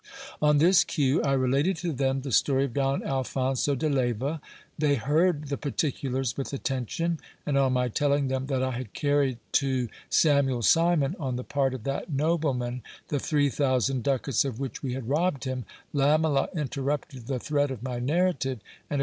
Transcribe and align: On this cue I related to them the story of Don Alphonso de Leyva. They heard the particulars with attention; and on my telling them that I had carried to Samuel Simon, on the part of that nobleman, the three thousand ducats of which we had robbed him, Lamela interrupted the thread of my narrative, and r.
On 0.41 0.57
this 0.57 0.83
cue 0.83 1.21
I 1.21 1.33
related 1.33 1.77
to 1.77 1.91
them 1.93 2.21
the 2.23 2.31
story 2.31 2.65
of 2.65 2.73
Don 2.73 3.03
Alphonso 3.03 3.75
de 3.75 3.87
Leyva. 3.87 4.41
They 4.75 4.95
heard 4.95 5.49
the 5.49 5.57
particulars 5.59 6.35
with 6.35 6.53
attention; 6.53 7.19
and 7.45 7.55
on 7.55 7.73
my 7.73 7.87
telling 7.87 8.27
them 8.27 8.47
that 8.47 8.63
I 8.63 8.71
had 8.71 8.93
carried 8.93 9.37
to 9.51 9.89
Samuel 10.09 10.63
Simon, 10.63 11.15
on 11.19 11.35
the 11.35 11.43
part 11.43 11.75
of 11.75 11.83
that 11.83 12.11
nobleman, 12.11 12.81
the 13.09 13.19
three 13.19 13.49
thousand 13.49 14.01
ducats 14.01 14.43
of 14.43 14.59
which 14.59 14.81
we 14.81 14.93
had 14.93 15.07
robbed 15.07 15.43
him, 15.43 15.65
Lamela 15.93 16.49
interrupted 16.55 17.27
the 17.27 17.37
thread 17.37 17.69
of 17.69 17.83
my 17.83 17.99
narrative, 17.99 18.59
and 18.89 18.99
r. 18.99 18.99